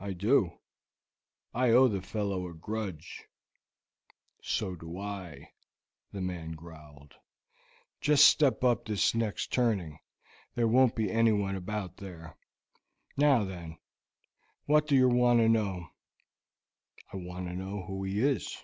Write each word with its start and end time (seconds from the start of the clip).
"I 0.00 0.14
do; 0.14 0.58
I 1.54 1.70
owe 1.70 1.86
the 1.86 2.02
fellow 2.02 2.48
a 2.48 2.52
grudge." 2.54 3.28
"So 4.42 4.74
do 4.74 4.98
I," 4.98 5.52
the 6.10 6.20
man 6.20 6.54
growled. 6.56 7.14
"Just 8.00 8.26
step 8.26 8.64
up 8.64 8.84
this 8.86 9.14
next 9.14 9.52
turning; 9.52 10.00
there 10.56 10.66
won't 10.66 10.96
be 10.96 11.12
anyone 11.12 11.54
about 11.54 11.98
there. 11.98 12.36
Now, 13.16 13.44
then, 13.44 13.78
what 14.66 14.88
do 14.88 14.96
yer 14.96 15.06
want 15.06 15.38
to 15.38 15.48
know?" 15.48 15.86
"I 17.12 17.18
want 17.18 17.46
to 17.46 17.54
know 17.54 17.84
who 17.86 18.02
he 18.02 18.18
is." 18.20 18.56